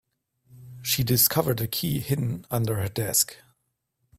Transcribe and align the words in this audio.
She 0.81 1.03
discovered 1.03 1.61
a 1.61 1.67
key 1.67 1.99
hidden 1.99 2.43
under 2.49 2.77
her 2.77 2.87
desk. 2.87 3.37